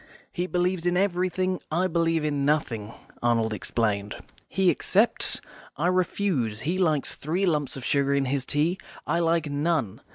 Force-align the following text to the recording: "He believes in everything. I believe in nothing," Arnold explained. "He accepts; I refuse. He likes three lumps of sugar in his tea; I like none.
"He 0.31 0.47
believes 0.47 0.87
in 0.87 0.97
everything. 0.97 1.59
I 1.69 1.85
believe 1.85 2.25
in 2.25 2.43
nothing," 2.43 2.91
Arnold 3.21 3.53
explained. 3.53 4.15
"He 4.49 4.71
accepts; 4.71 5.39
I 5.77 5.85
refuse. 5.89 6.61
He 6.61 6.79
likes 6.79 7.13
three 7.13 7.45
lumps 7.45 7.77
of 7.77 7.85
sugar 7.85 8.15
in 8.15 8.25
his 8.25 8.43
tea; 8.43 8.79
I 9.05 9.19
like 9.19 9.47
none. 9.51 10.01